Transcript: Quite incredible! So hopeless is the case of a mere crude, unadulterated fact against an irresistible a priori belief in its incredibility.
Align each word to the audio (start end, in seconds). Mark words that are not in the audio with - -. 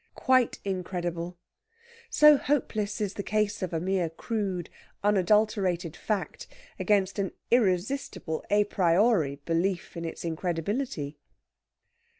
Quite 0.15 0.57
incredible! 0.65 1.37
So 2.09 2.35
hopeless 2.35 2.99
is 3.01 3.13
the 3.13 3.21
case 3.21 3.61
of 3.61 3.71
a 3.71 3.79
mere 3.79 4.09
crude, 4.09 4.71
unadulterated 5.03 5.95
fact 5.95 6.47
against 6.79 7.19
an 7.19 7.33
irresistible 7.51 8.43
a 8.49 8.63
priori 8.63 9.35
belief 9.45 9.95
in 9.95 10.03
its 10.03 10.25
incredibility. 10.25 11.19